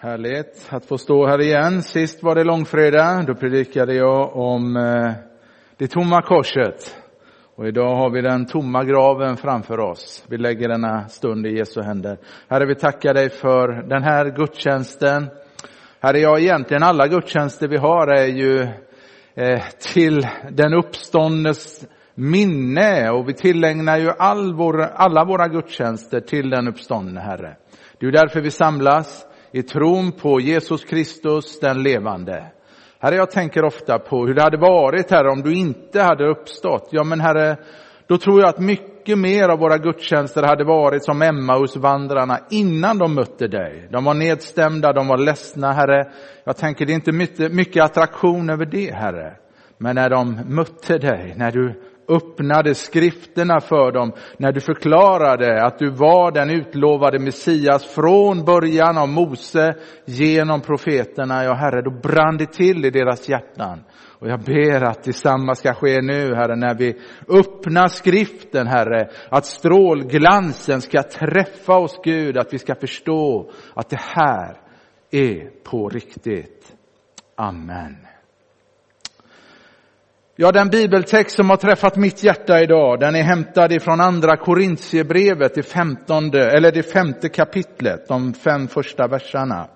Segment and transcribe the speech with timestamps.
[0.00, 1.82] Härligt att få stå här igen.
[1.82, 3.26] Sist var det långfredag.
[3.26, 5.12] Då predikade jag om eh,
[5.76, 6.96] det tomma korset.
[7.56, 10.24] Och idag har vi den tomma graven framför oss.
[10.28, 12.18] Vi lägger denna stund i Jesu händer.
[12.48, 15.30] Herre, vi tackar dig för den här gudstjänsten.
[16.00, 18.60] Herre, ja, egentligen alla gudstjänster vi har är ju
[19.34, 19.62] eh,
[19.94, 26.68] till den uppståndes minne och vi tillägnar ju all vår, alla våra gudstjänster till den
[26.68, 27.56] uppståndne Herre.
[28.00, 32.52] Det är därför vi samlas i tron på Jesus Kristus, den levande.
[32.98, 36.88] Herre, jag tänker ofta på hur det hade varit här om du inte hade uppstått.
[36.90, 37.56] Ja, men Herre,
[38.06, 43.14] då tror jag att mycket mer av våra gudstjänster hade varit som Emmausvandrarna innan de
[43.14, 43.88] mötte dig.
[43.90, 46.10] De var nedstämda, de var ledsna, Herre.
[46.44, 49.36] Jag tänker det är inte mycket, mycket attraktion över det, Herre.
[49.78, 55.78] Men när de mötte dig, när du öppnade skrifterna för dem när du förklarade att
[55.78, 61.44] du var den utlovade Messias från början av Mose genom profeterna.
[61.44, 63.84] Ja, Herre, då brann det till i deras hjärtan.
[64.20, 66.96] Och jag ber att detsamma ska ske nu, Herre, när vi
[67.28, 74.00] öppnar skriften, Herre, att strålglansen ska träffa oss, Gud, att vi ska förstå att det
[74.00, 74.56] här
[75.10, 76.76] är på riktigt.
[77.36, 77.96] Amen.
[80.40, 85.54] Ja, den bibeltext som har träffat mitt hjärta idag, den är hämtad ifrån andra Korintierbrevet,
[85.54, 89.68] det femtonde, eller det femte kapitlet, de fem första verserna.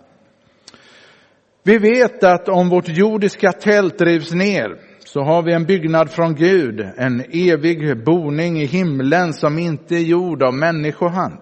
[1.62, 6.34] Vi vet att om vårt jordiska tält rivs ner så har vi en byggnad från
[6.34, 11.40] Gud, en evig boning i himlen som inte är gjord av människohand.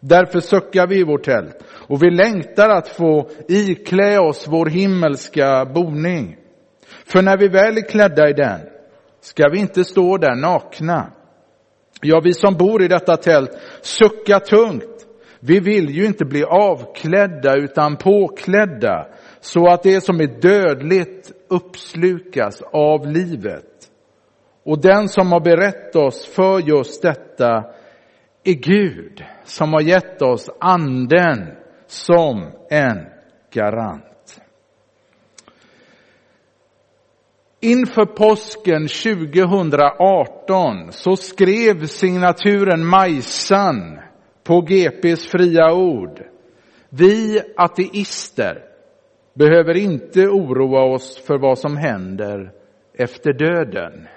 [0.00, 5.64] Därför suckar vi i vårt tält och vi längtar att få iklä oss vår himmelska
[5.64, 6.36] boning.
[7.06, 8.60] För när vi väl är klädda i den
[9.20, 11.12] ska vi inte stå där nakna.
[12.00, 15.06] Ja, vi som bor i detta tält suckar tungt.
[15.40, 19.06] Vi vill ju inte bli avklädda utan påklädda
[19.40, 23.64] så att det som är dödligt uppslukas av livet.
[24.64, 27.64] Och den som har berett oss för just detta
[28.44, 31.48] är Gud som har gett oss anden
[31.86, 33.06] som en
[33.52, 34.15] garant.
[37.60, 43.98] Inför påsken 2018 så skrev signaturen Majsan
[44.44, 46.22] på GPs fria ord.
[46.88, 48.62] Vi ateister
[49.34, 52.52] behöver inte oroa oss för vad som händer
[52.94, 54.08] efter döden.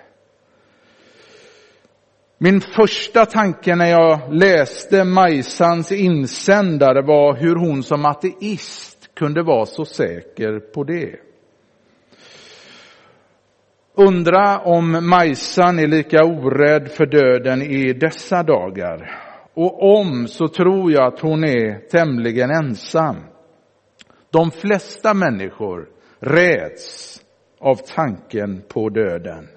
[2.38, 9.66] Min första tanke när jag läste Majsans insändare var hur hon som ateist kunde vara
[9.66, 11.29] så säker på det.
[14.08, 19.12] Undra om Majsan är lika orädd för döden i dessa dagar.
[19.54, 23.16] Och om så tror jag att hon är tämligen ensam.
[24.30, 25.90] De flesta människor
[26.20, 27.20] räds
[27.60, 29.48] av tanken på döden.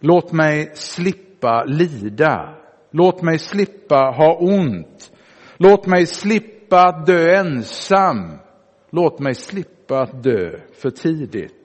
[0.00, 2.54] Låt mig slippa lida.
[2.90, 5.12] Låt mig slippa ha ont.
[5.56, 8.38] Låt mig slippa dö ensam.
[8.90, 10.50] Låt mig slippa dö
[10.80, 11.55] för tidigt.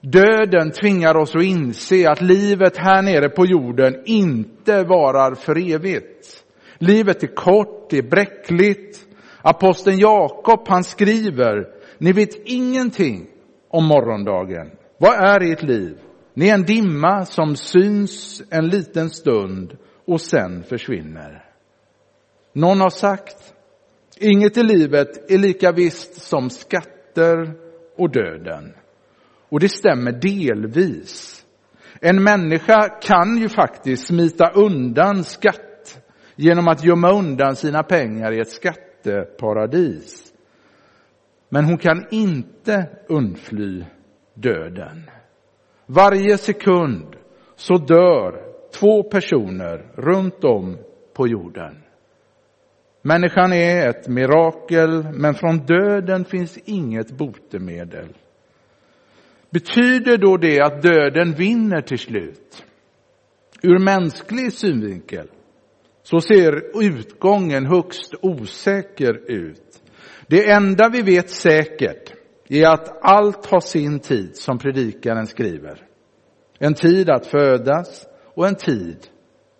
[0.00, 6.44] Döden tvingar oss att inse att livet här nere på jorden inte varar för evigt.
[6.78, 9.06] Livet är kort, det är bräckligt.
[9.42, 11.68] Aposteln Jakob han skriver,
[11.98, 13.26] ni vet ingenting
[13.68, 14.70] om morgondagen.
[14.98, 15.98] Vad är ert liv?
[16.34, 21.44] Ni är en dimma som syns en liten stund och sen försvinner.
[22.52, 23.54] Någon har sagt,
[24.20, 27.54] inget i livet är lika visst som skatter
[27.96, 28.74] och döden.
[29.56, 31.44] Och det stämmer delvis.
[32.00, 36.02] En människa kan ju faktiskt smita undan skatt
[36.34, 40.32] genom att gömma undan sina pengar i ett skatteparadis.
[41.48, 43.84] Men hon kan inte undfly
[44.34, 45.10] döden.
[45.86, 47.16] Varje sekund
[47.54, 48.42] så dör
[48.80, 50.78] två personer runt om
[51.14, 51.82] på jorden.
[53.02, 58.08] Människan är ett mirakel, men från döden finns inget botemedel.
[59.50, 62.64] Betyder då det att döden vinner till slut?
[63.62, 65.28] Ur mänsklig synvinkel
[66.02, 69.82] så ser utgången högst osäker ut.
[70.26, 72.12] Det enda vi vet säkert
[72.48, 75.82] är att allt har sin tid, som predikaren skriver.
[76.58, 78.96] En tid att födas och en tid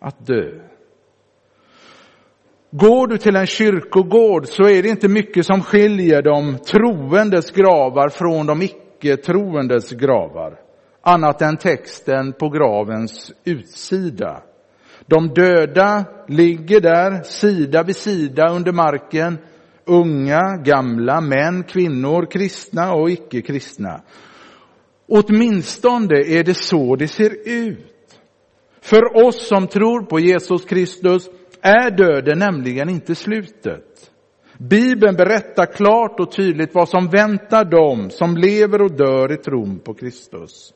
[0.00, 0.50] att dö.
[2.70, 8.08] Går du till en kyrkogård så är det inte mycket som skiljer de troendes gravar
[8.08, 10.58] från de icke icke-troendes gravar,
[11.02, 14.42] annat än texten på gravens utsida.
[15.06, 19.38] De döda ligger där sida vid sida under marken
[19.88, 24.02] Unga, gamla, män, kvinnor, kristna och icke-kristna.
[25.08, 28.20] Åtminstone är det så det ser ut.
[28.80, 31.28] För oss som tror på Jesus Kristus
[31.60, 34.10] är döden nämligen inte slutet.
[34.58, 39.78] Bibeln berättar klart och tydligt vad som väntar dem som lever och dör i tron
[39.78, 40.74] på Kristus.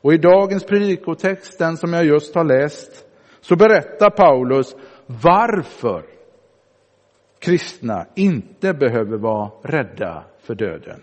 [0.00, 3.06] Och i dagens predikotext, den som jag just har läst,
[3.40, 4.76] så berättar Paulus
[5.06, 6.02] varför
[7.38, 11.00] kristna inte behöver vara rädda för döden.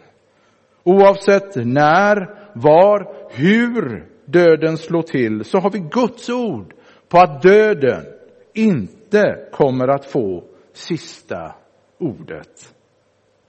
[0.84, 6.74] Oavsett när, var, hur döden slår till så har vi Guds ord
[7.10, 8.06] på att döden
[8.54, 11.56] inte kommer att få sista
[12.00, 12.74] ordet.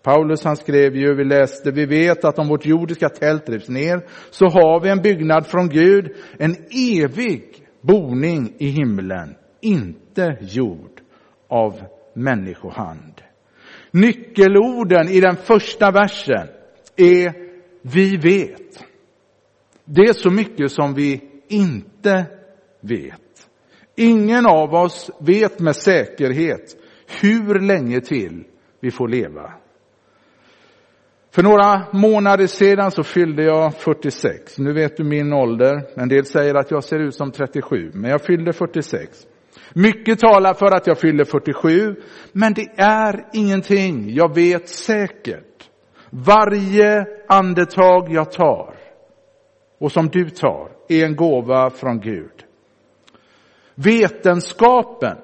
[0.03, 4.07] Paulus han skrev ju, vi läste, vi vet att om vårt jordiska tält rivs ner
[4.31, 6.57] så har vi en byggnad från Gud, en
[6.95, 7.45] evig
[7.81, 11.01] boning i himlen, inte gjord
[11.49, 11.83] av
[12.15, 13.23] människohand.
[13.91, 16.49] Nyckelorden i den första versen
[16.97, 17.33] är
[17.83, 18.85] vi vet.
[19.85, 22.27] Det är så mycket som vi inte
[22.81, 23.49] vet.
[23.97, 26.77] Ingen av oss vet med säkerhet
[27.21, 28.45] hur länge till
[28.81, 29.53] vi får leva.
[31.35, 34.59] För några månader sedan så fyllde jag 46.
[34.59, 35.83] Nu vet du min ålder.
[35.95, 39.27] En del säger att jag ser ut som 37, men jag fyllde 46.
[39.75, 41.97] Mycket talar för att jag fyller 47,
[42.33, 45.71] men det är ingenting jag vet säkert.
[46.11, 48.75] Varje andetag jag tar
[49.79, 52.45] och som du tar är en gåva från Gud.
[53.75, 55.17] Vetenskapen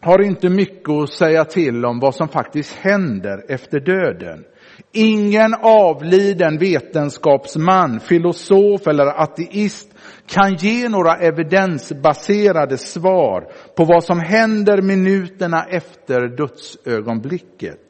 [0.00, 4.44] har inte mycket att säga till om vad som faktiskt händer efter döden.
[4.92, 9.94] Ingen avliden vetenskapsman, filosof eller ateist
[10.26, 17.80] kan ge några evidensbaserade svar på vad som händer minuterna efter dödsögonblicket.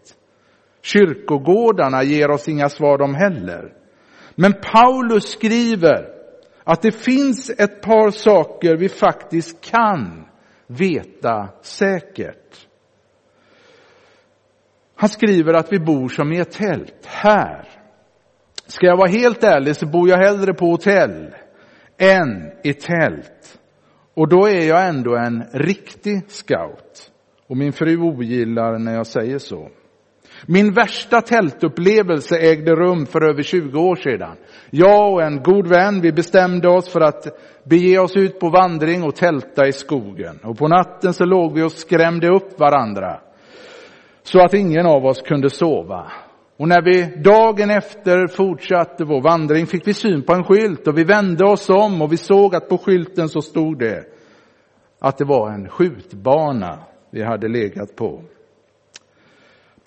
[0.83, 3.73] Kyrkogårdarna ger oss inga svar de heller.
[4.35, 6.09] Men Paulus skriver
[6.65, 10.28] att det finns ett par saker vi faktiskt kan
[10.69, 12.69] veta säkert.
[14.95, 17.69] Han skriver att vi bor som i ett tält här.
[18.67, 21.35] Ska jag vara helt ärlig så bor jag hellre på hotell
[21.99, 23.61] än i tält.
[24.15, 27.13] Och då är jag ändå en riktig scout.
[27.47, 29.71] Och min fru ogillar när jag säger så.
[30.47, 34.37] Min värsta tältupplevelse ägde rum för över 20 år sedan.
[34.71, 37.27] Jag och en god vän, vi bestämde oss för att
[37.65, 40.39] bege oss ut på vandring och tälta i skogen.
[40.45, 43.21] Och på natten så låg vi och skrämde upp varandra.
[44.23, 46.13] Så att ingen av oss kunde sova.
[46.59, 50.99] Och när vi dagen efter fortsatte vår vandring fick vi syn på en skylt och
[50.99, 54.05] vi vände oss om och vi såg att på skylten så stod det
[55.01, 56.79] att det var en skjutbana
[57.11, 58.23] vi hade legat på.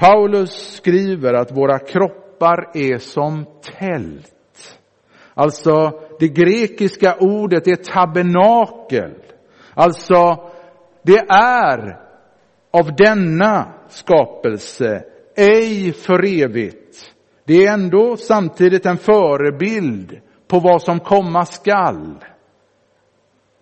[0.02, 3.46] Paulus skriver att våra kroppar är som
[3.78, 4.80] tält.
[5.34, 9.16] Alltså det grekiska ordet är tabernakel.
[9.74, 10.50] Alltså
[11.04, 12.00] det är
[12.72, 15.04] av denna skapelse,
[15.36, 17.14] ej för evigt.
[17.46, 22.16] Det är ändå samtidigt en förebild på vad som komma skall.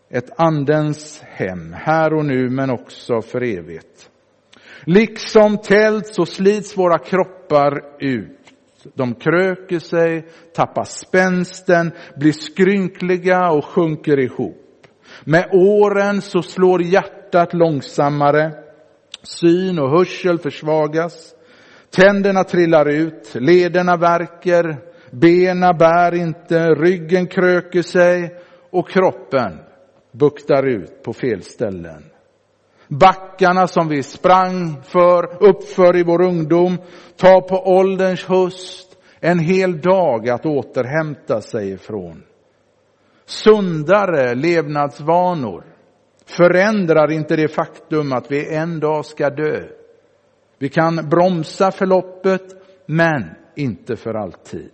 [0.10, 4.10] Ett andens hem, här och nu men också för evigt.
[4.86, 8.36] Liksom tält så slits våra kroppar ut.
[8.96, 14.88] De kröker sig, tappar spänsten, blir skrynkliga och sjunker ihop.
[15.24, 18.52] Med åren så slår hjärtat långsammare.
[19.24, 21.36] Syn och hörsel försvagas.
[21.90, 24.78] Tänderna trillar ut, lederna verkar,
[25.12, 28.36] benen bär inte, ryggen kröker sig
[28.70, 29.60] och kroppen
[30.12, 32.04] buktar ut på fel ställen.
[32.90, 36.78] Backarna som vi sprang för, uppför i vår ungdom,
[37.16, 42.24] tar på ålderns höst en hel dag att återhämta sig ifrån.
[43.26, 45.64] Sundare levnadsvanor
[46.26, 49.64] förändrar inte det faktum att vi en dag ska dö.
[50.58, 52.42] Vi kan bromsa förloppet,
[52.86, 54.72] men inte för alltid.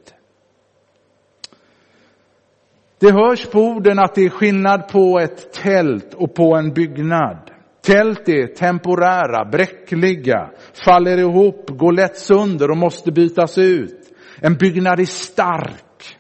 [3.00, 7.55] Det hörs på orden att det är skillnad på ett tält och på en byggnad.
[7.86, 10.52] Tält är temporära, bräckliga,
[10.86, 14.14] faller ihop, går lätt sönder och måste bytas ut.
[14.42, 16.18] En byggnad är stark,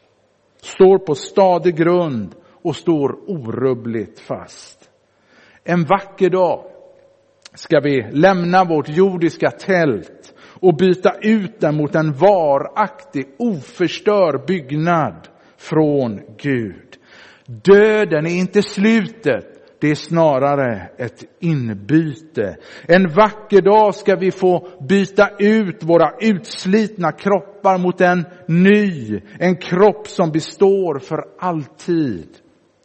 [0.61, 4.89] står på stadig grund och står orubbligt fast.
[5.63, 6.65] En vacker dag
[7.53, 15.27] ska vi lämna vårt jordiska tält och byta ut den mot en varaktig, oförstörd byggnad
[15.57, 16.97] från Gud.
[17.45, 22.57] Döden är inte slutet det är snarare ett inbyte.
[22.87, 29.55] En vacker dag ska vi få byta ut våra utslitna kroppar mot en ny, en
[29.55, 32.27] kropp som består för alltid.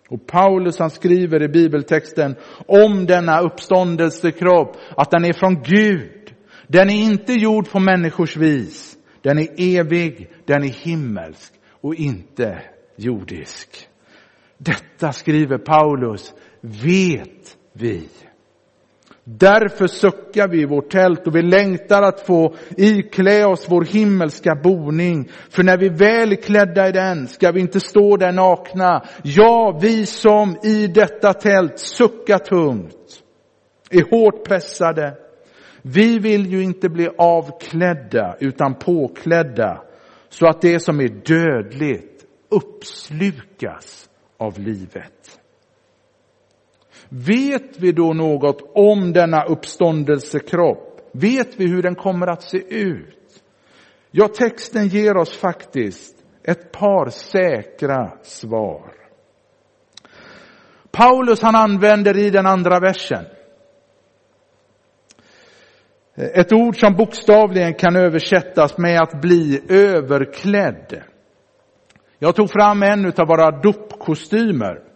[0.09, 6.35] Och Paulus han skriver i bibeltexten om denna uppståndelsekropp att den är från Gud.
[6.67, 8.97] Den är inte gjord på människors vis.
[9.23, 12.63] Den är evig, den är himmelsk och inte
[12.97, 13.89] jordisk.
[14.59, 18.09] Detta skriver Paulus, vet vi.
[19.25, 24.55] Därför suckar vi i vårt tält och vi längtar att få iklä oss vår himmelska
[24.55, 25.29] boning.
[25.51, 29.05] För när vi väl är klädda i den ska vi inte stå där nakna.
[29.23, 33.23] Ja, vi som i detta tält suckar tungt,
[33.91, 35.15] är hårt pressade.
[35.83, 39.83] Vi vill ju inte bli avklädda utan påklädda
[40.29, 45.20] så att det som är dödligt uppslukas av livet.
[47.13, 51.11] Vet vi då något om denna uppståndelsekropp?
[51.13, 53.43] Vet vi hur den kommer att se ut?
[54.11, 58.93] Ja, texten ger oss faktiskt ett par säkra svar.
[60.91, 63.25] Paulus han använder i den andra versen
[66.15, 71.03] ett ord som bokstavligen kan översättas med att bli överklädd.
[72.19, 74.90] Jag tog fram en av våra dopkostymer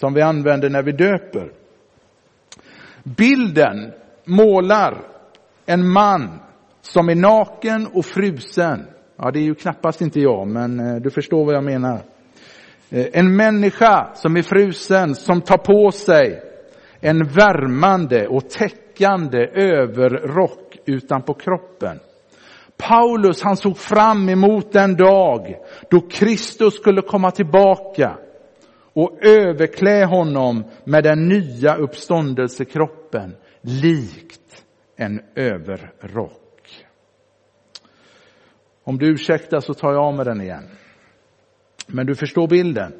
[0.00, 1.52] som vi använder när vi döper.
[3.02, 3.92] Bilden
[4.24, 4.98] målar
[5.66, 6.40] en man
[6.80, 8.86] som är naken och frusen.
[9.16, 11.98] Ja, det är ju knappast inte jag, men eh, du förstår vad jag menar.
[12.90, 16.42] Eh, en människa som är frusen, som tar på sig
[17.00, 21.98] en värmande och täckande överrock utanpå kroppen.
[22.76, 25.56] Paulus han såg fram emot den dag
[25.90, 28.18] då Kristus skulle komma tillbaka
[28.92, 34.64] och överklä honom med den nya uppståndelsekroppen likt
[34.96, 36.86] en överrock.
[38.84, 40.68] Om du ursäktar så tar jag av mig den igen.
[41.86, 42.92] Men du förstår bilden.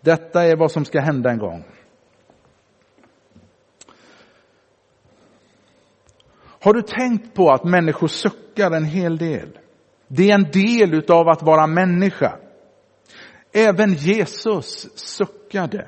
[0.00, 1.64] Detta är vad som ska hända en gång.
[6.66, 9.58] Har du tänkt på att människor suckar en hel del?
[10.08, 12.38] Det är en del utav att vara människa.
[13.56, 15.86] Även Jesus suckade.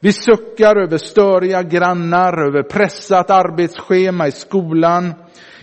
[0.00, 5.14] Vi suckar över störiga grannar, över pressat arbetsschema i skolan,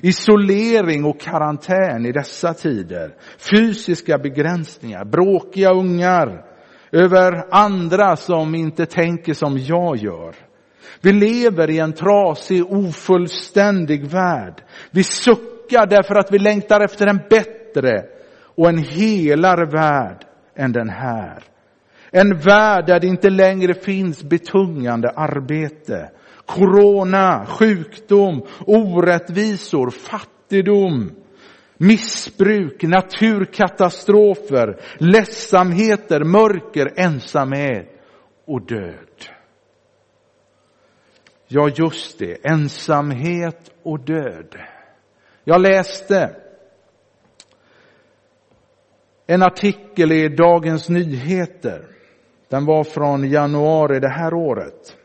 [0.02, 6.46] isolering och karantän i dessa tider, fysiska begränsningar, bråkiga ungar,
[6.92, 10.36] över andra som inte tänker som jag gör.
[11.02, 14.62] Vi lever i en trasig, ofullständig värld.
[14.92, 18.04] Vi suckar därför att vi längtar efter en bättre
[18.56, 20.26] och en helare värld
[20.56, 21.44] än den här.
[22.12, 26.12] En värld där det inte längre finns betungande arbete.
[26.46, 31.12] Corona, sjukdom, orättvisor, fattigdom,
[31.78, 37.88] missbruk, naturkatastrofer, ledsamheter, mörker, ensamhet
[38.46, 39.08] och död.
[41.48, 44.56] Ja, just det, ensamhet och död.
[45.44, 46.36] Jag läste
[49.34, 51.88] en artikel i Dagens Nyheter.
[52.50, 54.98] Den var från januari det här året.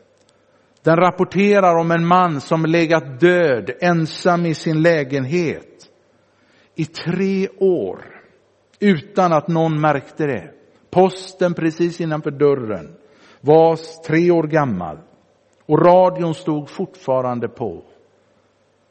[0.83, 5.89] Den rapporterar om en man som legat död ensam i sin lägenhet
[6.75, 8.05] i tre år
[8.79, 10.51] utan att någon märkte det.
[10.89, 12.95] Posten precis innanför dörren
[13.41, 14.97] var tre år gammal
[15.65, 17.83] och radion stod fortfarande på.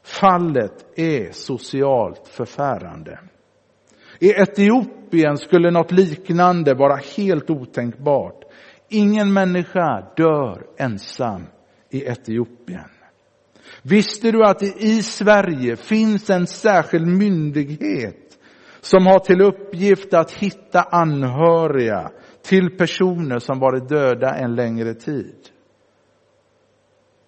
[0.03, 3.19] Fallet är socialt förfärande.
[4.19, 4.98] I Etiopien
[5.37, 8.43] skulle något liknande vara helt otänkbart.
[8.89, 11.43] Ingen människa dör ensam
[11.89, 12.89] i Etiopien.
[13.81, 18.37] Visste du att det i Sverige finns en särskild myndighet
[18.81, 22.11] som har till uppgift att hitta anhöriga
[22.41, 25.35] till personer som varit döda en längre tid?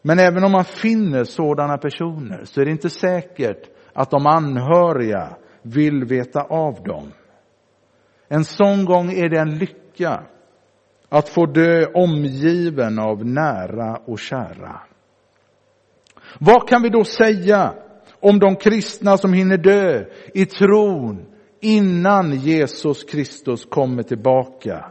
[0.02, 5.38] Men även om man finner sådana personer så är det inte säkert att de anhöriga
[5.62, 7.12] vill veta av dem.
[8.34, 10.24] En sån gång är det en lycka
[11.10, 14.82] att få dö omgiven av nära och kära.
[16.40, 17.74] Vad kan vi då säga
[18.20, 21.26] om de kristna som hinner dö i tron
[21.60, 24.86] innan Jesus Kristus kommer tillbaka?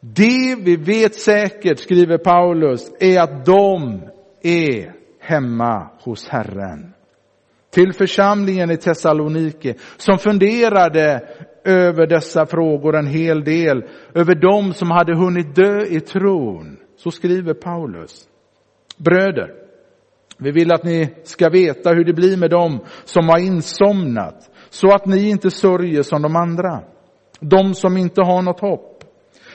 [0.00, 4.02] Det vi vet säkert, skriver Paulus, är att de
[4.42, 6.93] är hemma hos Herren.
[7.74, 11.28] Till församlingen i Thessalonike som funderade
[11.64, 17.10] över dessa frågor en hel del, över dem som hade hunnit dö i tron, Så
[17.10, 18.28] skriver Paulus.
[18.96, 19.50] Bröder,
[20.38, 24.94] vi vill att ni ska veta hur det blir med dem som har insomnat, så
[24.94, 26.80] att ni inte sörjer som de andra,
[27.40, 29.04] de som inte har något hopp.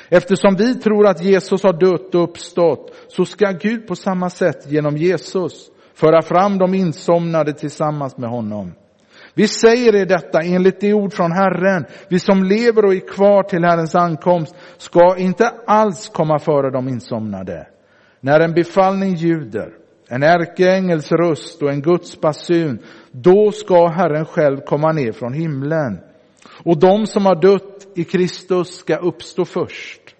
[0.09, 4.71] Eftersom vi tror att Jesus har dött och uppstått, så ska Gud på samma sätt
[4.71, 8.73] genom Jesus föra fram de insomnade tillsammans med honom.
[9.33, 11.85] Vi säger er detta enligt det ord från Herren.
[12.09, 16.87] Vi som lever och är kvar till Herrens ankomst ska inte alls komma före de
[16.87, 17.67] insomnade.
[18.21, 19.73] När en befallning ljuder,
[20.09, 22.79] en ärkeängels röst och en Guds basun,
[23.11, 25.99] då ska Herren själv komma ner från himlen.
[26.65, 30.15] Och de som har dött i Kristus ska uppstå först.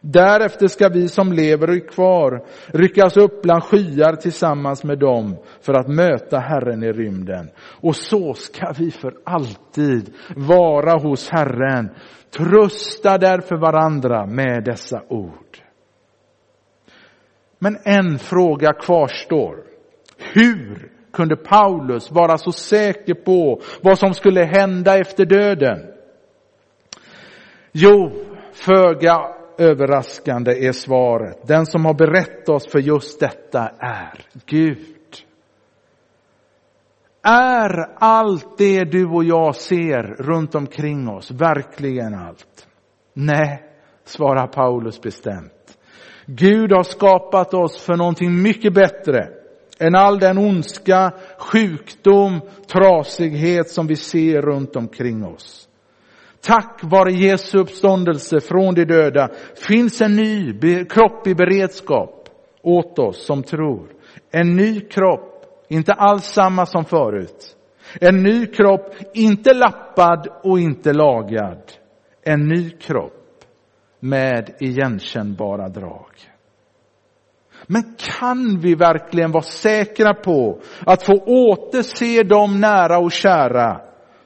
[0.00, 5.36] Därefter ska vi som lever och är kvar ryckas upp bland skyar tillsammans med dem
[5.60, 7.50] för att möta Herren i rymden.
[7.80, 11.90] Och så ska vi för alltid vara hos Herren.
[12.36, 15.58] Trösta därför varandra med dessa ord.
[17.58, 19.56] Men en fråga kvarstår.
[20.34, 25.78] Hur kunde Paulus vara så säker på vad som skulle hända efter döden?
[27.72, 28.10] Jo,
[28.52, 31.38] föga överraskande är svaret.
[31.46, 34.96] Den som har berättat oss för just detta är Gud.
[37.22, 42.68] Är allt det du och jag ser runt omkring oss verkligen allt?
[43.14, 43.62] Nej,
[44.04, 45.78] svarar Paulus bestämt.
[46.26, 49.28] Gud har skapat oss för någonting mycket bättre
[49.78, 55.68] än all den ondska, sjukdom, trasighet som vi ser runt omkring oss.
[56.46, 59.28] Tack vare Jesu uppståndelse från de döda
[59.68, 62.28] finns en ny kropp i beredskap
[62.62, 63.88] åt oss som tror.
[64.30, 67.56] En ny kropp, inte alls samma som förut.
[68.00, 71.62] En ny kropp, inte lappad och inte lagad.
[72.22, 73.44] En ny kropp
[74.00, 76.10] med igenkännbara drag.
[77.66, 77.82] Men
[78.18, 83.80] kan vi verkligen vara säkra på att få återse de nära och kära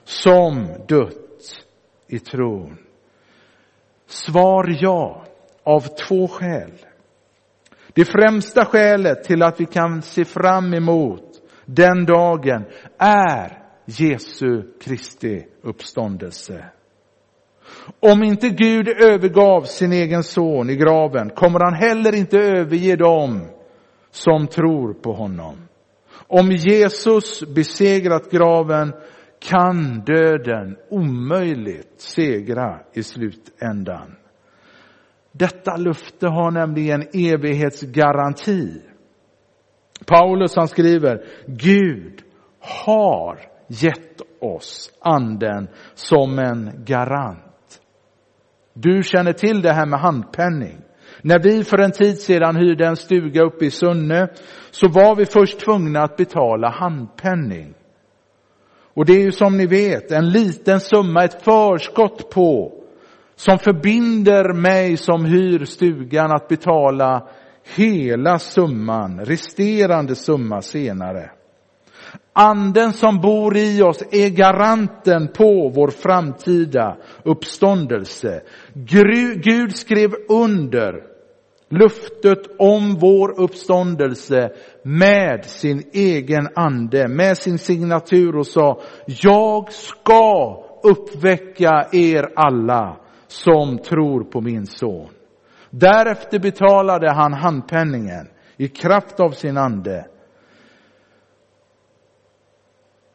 [0.05, 1.30] som dött
[2.11, 2.77] i tron?
[4.07, 5.25] Svar ja,
[5.63, 6.73] av två skäl.
[7.93, 11.25] Det främsta skälet till att vi kan se fram emot
[11.65, 12.65] den dagen
[12.99, 16.65] är Jesu Kristi uppståndelse.
[18.01, 23.49] Om inte Gud övergav sin egen son i graven kommer han heller inte överge dem
[24.11, 25.69] som tror på honom.
[26.27, 28.93] Om Jesus besegrat graven
[29.41, 34.17] kan döden omöjligt segra i slutändan.
[35.33, 38.83] Detta löfte har nämligen evighetsgaranti.
[40.07, 42.23] Paulus han skriver, Gud
[42.61, 47.81] har gett oss anden som en garant.
[48.75, 50.79] Du känner till det här med handpenning.
[51.23, 54.29] När vi för en tid sedan hyrde en stuga uppe i Sunne
[54.71, 57.75] så var vi först tvungna att betala handpenning.
[59.01, 62.73] Och det är ju som ni vet en liten summa, ett förskott på
[63.37, 67.29] som förbinder mig som hyr stugan att betala
[67.77, 71.31] hela summan, resterande summa senare.
[72.33, 78.43] Anden som bor i oss är garanten på vår framtida uppståndelse.
[79.45, 81.10] Gud skrev under
[81.73, 84.53] Luftet om vår uppståndelse
[84.83, 93.79] med sin egen ande, med sin signatur och sa, jag ska uppväcka er alla som
[93.79, 95.09] tror på min son.
[95.71, 100.07] Därefter betalade han handpenningen i kraft av sin ande.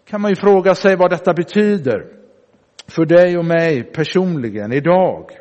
[0.05, 2.07] Kan man ju fråga sig vad detta betyder
[2.87, 5.31] för dig och mig personligen idag.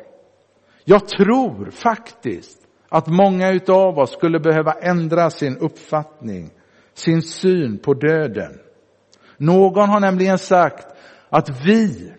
[0.83, 2.64] Jag tror faktiskt
[2.95, 6.49] att många utav oss skulle behöva ändra sin uppfattning,
[6.93, 8.59] sin syn på döden.
[9.37, 10.87] Någon har nämligen sagt
[11.29, 12.13] att vi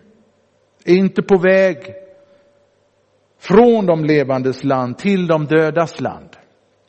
[0.85, 1.93] är inte på väg
[3.39, 6.29] från de levandes land till de dödas land.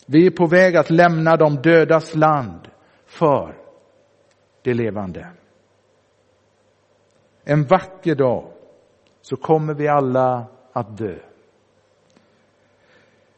[0.06, 2.68] Vi är på väg att lämna de dödas land
[3.06, 3.56] för
[4.62, 5.28] det levande.
[7.44, 8.52] En vacker dag
[9.20, 11.27] så kommer vi alla att dö.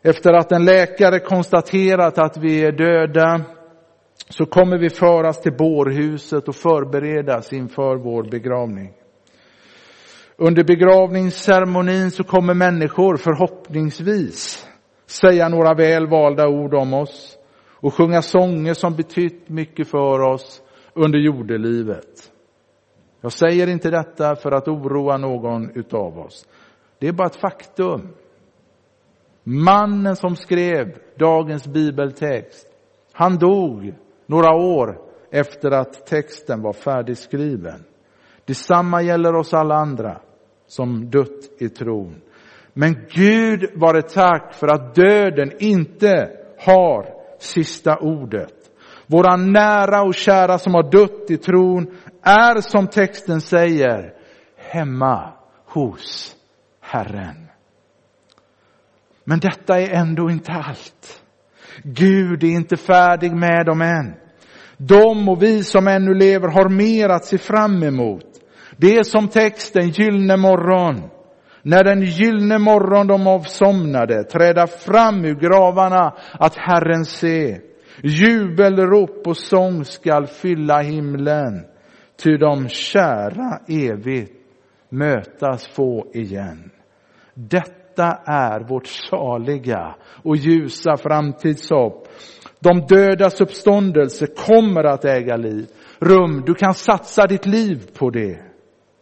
[0.02, 3.40] Efter att en läkare konstaterat att vi är döda
[4.28, 8.92] så kommer vi föras till bårhuset och förberedas inför vår begravning.
[10.36, 14.68] Under begravningsceremonin så kommer människor förhoppningsvis
[15.06, 17.38] säga några väl valda ord om oss
[17.70, 20.62] och sjunga sånger som betytt mycket för oss
[20.94, 22.32] under jordelivet.
[23.20, 26.46] Jag säger inte detta för att oroa någon utav oss.
[26.98, 28.08] Det är bara ett faktum.
[29.42, 32.66] Mannen som skrev dagens bibeltext,
[33.12, 33.94] han dog
[34.26, 34.98] några år
[35.30, 37.84] efter att texten var färdigskriven.
[38.44, 40.20] Detsamma gäller oss alla andra
[40.66, 42.20] som dött i tron.
[42.72, 47.06] Men Gud var det tack för att döden inte har
[47.38, 48.54] sista ordet.
[49.06, 51.86] Våra nära och kära som har dött i tron
[52.22, 54.14] är som texten säger
[54.56, 55.32] hemma
[55.66, 56.36] hos
[56.80, 57.49] Herren.
[59.30, 61.22] Men detta är ändå inte allt.
[61.82, 64.14] Gud är inte färdig med dem än.
[64.76, 68.26] De och vi som ännu lever har mer att se fram emot.
[68.76, 71.10] Det är som texten Gyllene morgon.
[71.62, 77.60] När den gyllene morgon de avsomnade träda fram ur gravarna att Herren se.
[78.02, 81.64] Jubelrop och sång skall fylla himlen.
[82.22, 84.32] Ty de kära evigt
[84.88, 86.70] mötas få igen.
[87.34, 92.08] Detta detta är vårt saliga och ljusa framtidshopp.
[92.60, 95.66] De dödas uppståndelse kommer att äga liv.
[95.98, 98.40] Rum, du kan satsa ditt liv på det.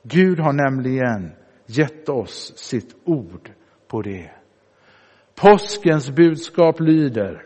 [0.02, 1.32] Gud har nämligen
[1.66, 3.50] gett oss sitt ord
[3.88, 4.30] på det.
[5.40, 7.42] Påskens budskap lyder,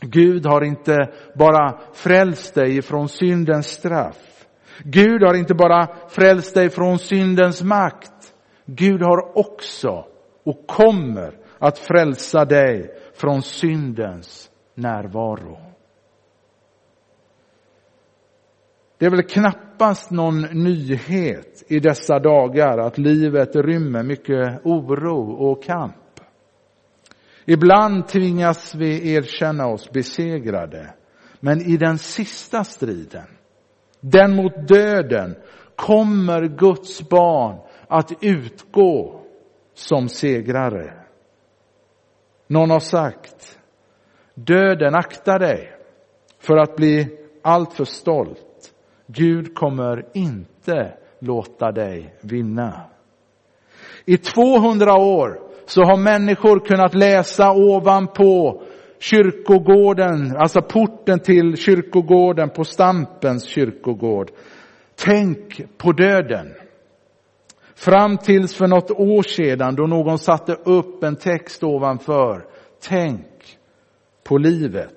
[0.00, 4.46] Gud har inte bara frälst dig från syndens straff.
[4.84, 8.34] Gud har inte bara frälst dig från syndens makt.
[8.66, 10.04] Gud har också
[10.50, 15.58] och kommer att frälsa dig från syndens närvaro.
[18.98, 25.64] Det är väl knappast någon nyhet i dessa dagar att livet rymmer mycket oro och
[25.64, 25.94] kamp.
[27.44, 30.94] Ibland tvingas vi erkänna oss besegrade.
[31.40, 33.26] Men i den sista striden,
[34.00, 35.34] den mot döden,
[35.76, 37.58] kommer Guds barn
[37.88, 39.19] att utgå
[39.80, 40.94] som segrare.
[42.46, 43.58] Någon har sagt,
[44.34, 45.72] döden akta dig
[46.38, 48.72] för att bli alltför stolt.
[49.06, 52.80] Gud kommer inte låta dig vinna.
[54.04, 58.62] I 200 år så har människor kunnat läsa ovanpå
[58.98, 64.30] kyrkogården, alltså porten till kyrkogården på Stampens kyrkogård.
[65.04, 66.54] Tänk på döden.
[67.80, 72.46] Fram tills för något år sedan då någon satte upp en text ovanför.
[72.80, 73.58] Tänk
[74.24, 74.94] på livet.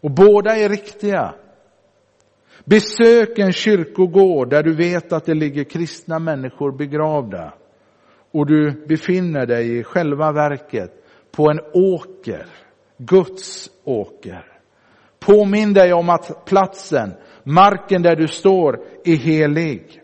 [0.00, 1.34] Och båda är riktiga.
[2.64, 7.52] Besök en kyrkogård där du vet att det ligger kristna människor begravda
[8.30, 12.46] och du befinner dig i själva verket på en åker,
[12.96, 14.44] Guds åker.
[15.18, 20.02] Påminn dig om att platsen, marken där du står, är helig.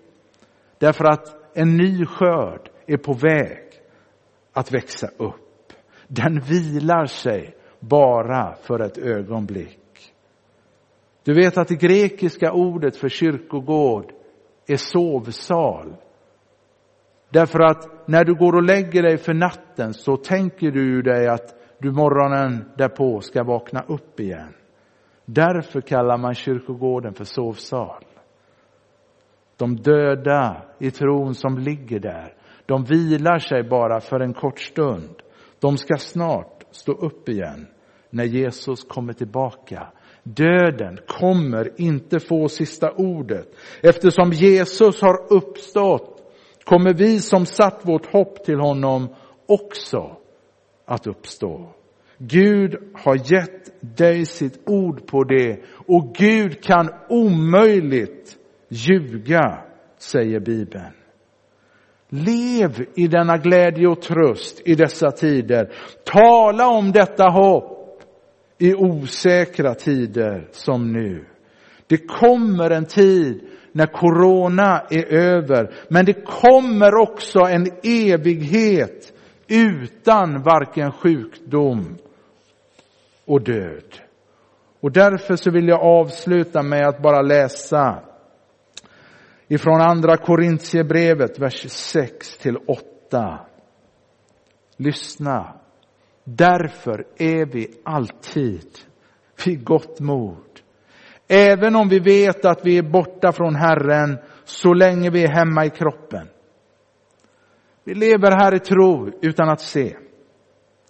[0.79, 3.63] Därför att en ny skörd är på väg
[4.53, 5.73] att växa upp.
[6.09, 10.15] Den vilar sig bara för ett ögonblick.
[11.25, 14.13] Du vet att det grekiska ordet för kyrkogård
[14.67, 15.97] är sovsal.
[17.31, 21.55] Därför att när du går och lägger dig för natten så tänker du dig att
[21.79, 24.55] du morgonen därpå ska vakna upp igen.
[25.25, 28.05] Därför kallar man kyrkogården för sovsal.
[29.57, 32.35] De döda i tron som ligger där,
[32.67, 35.23] de vilar sig bara för en kort stund.
[35.61, 37.67] De ska snart stå upp igen
[38.11, 39.87] när Jesus kommer tillbaka.
[40.23, 43.49] Döden kommer inte få sista ordet.
[43.83, 46.23] Eftersom Jesus har uppstått
[46.65, 49.15] kommer vi som satt vårt hopp till honom
[49.47, 50.17] också
[50.85, 51.69] att uppstå.
[52.19, 58.36] Gud har gett dig sitt ord på det och Gud kan omöjligt
[58.69, 59.59] ljuga,
[59.99, 60.93] säger Bibeln.
[62.09, 65.73] Lev i denna glädje och tröst i dessa tider.
[66.05, 68.03] Tala om detta hopp
[68.59, 71.25] i osäkra tider som nu.
[71.87, 73.41] Det kommer en tid
[73.73, 75.75] när corona är över.
[75.89, 79.13] Men det kommer också en evighet
[79.49, 81.97] utan varken sjukdom
[83.25, 83.95] och död.
[84.81, 88.03] Och därför så vill jag avsluta med att bara läsa
[89.49, 93.41] ifrån andra Korintierbrevet, vers 6 till 8.
[94.77, 95.55] Lyssna.
[96.25, 98.79] Därför är vi alltid
[99.45, 100.61] vid gott mod.
[101.29, 105.65] Även om vi vet att vi är borta från Herren så länge vi är hemma
[105.65, 106.29] i kroppen.
[107.85, 109.97] Vi lever här i tro utan att se.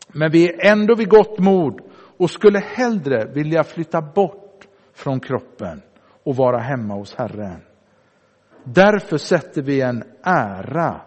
[0.09, 1.81] Men vi är ändå vid gott mod
[2.19, 5.83] och skulle hellre vilja flytta bort från kroppen
[6.25, 7.61] och vara hemma hos Herren.
[8.69, 11.01] Därför sätter vi en ära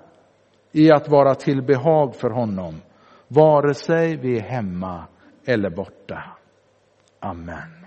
[0.72, 2.82] i att vara till behag för honom.
[3.28, 5.08] vare sig vi är hemma
[5.46, 6.24] eller borta.
[7.20, 7.86] Amen.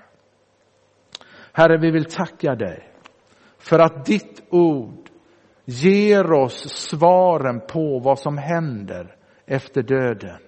[1.52, 2.88] Herre, vi vill tacka dig
[3.58, 5.10] för att ditt ord
[5.64, 10.38] ger oss svaren på vad som händer efter döden.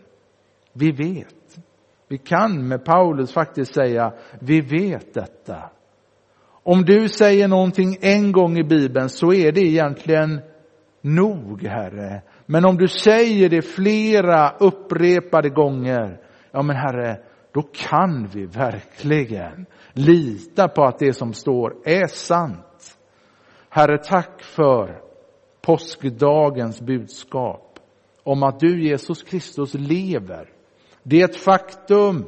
[0.73, 1.59] Vi vet.
[2.09, 5.71] Vi kan med Paulus faktiskt säga, vi vet detta.
[6.67, 10.41] Om du säger någonting en gång i Bibeln så är det egentligen
[11.01, 12.23] nog, Herre.
[12.47, 17.21] Men om du säger det flera upprepade gånger, ja men Herre,
[17.55, 22.99] då kan vi verkligen lita på att det som står är sant.
[23.69, 25.01] Herre, tack för
[25.63, 27.79] påskdagens budskap
[28.23, 30.49] om att du Jesus Kristus lever.
[31.03, 32.25] Det är ett faktum,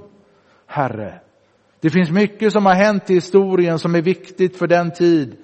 [0.66, 1.20] Herre.
[1.86, 5.36] Det finns mycket som har hänt i historien som är viktigt för den tid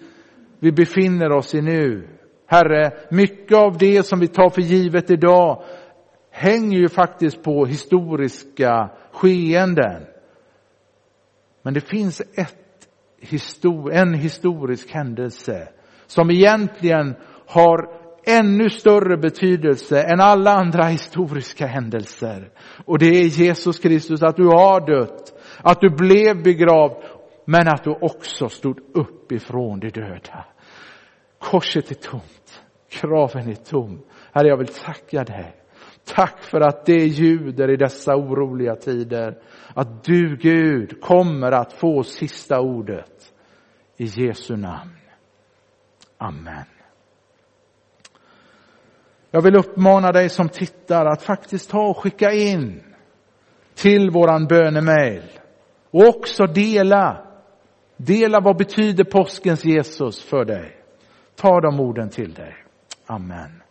[0.59, 2.09] vi befinner oss i nu.
[2.47, 5.63] Herre, mycket av det som vi tar för givet idag
[6.31, 10.03] hänger ju faktiskt på historiska skeenden.
[11.63, 12.89] Men det finns ett,
[13.93, 15.69] en historisk händelse
[16.07, 17.15] som egentligen
[17.47, 22.49] har ännu större betydelse än alla andra historiska händelser.
[22.85, 26.97] Och det är Jesus Kristus, att du har dött, att du blev begravd,
[27.45, 30.45] men att du också stod upp ifrån de döda.
[31.39, 34.03] Korset är tomt, kraven är tom.
[34.33, 35.57] Herre, jag vill tacka dig.
[36.05, 39.39] Tack för att det ljuder i dessa oroliga tider.
[39.75, 43.33] Att du Gud kommer att få sista ordet.
[43.97, 44.97] I Jesu namn.
[46.19, 46.65] Amen.
[49.31, 52.83] Jag vill uppmana dig som tittar att faktiskt ta och skicka in
[53.75, 55.23] till våran bönemail
[55.93, 57.27] och också dela.
[57.97, 60.77] Dela vad betyder påskens Jesus för dig.
[61.37, 62.55] Ta de orden till dig.
[63.07, 63.62] Amen.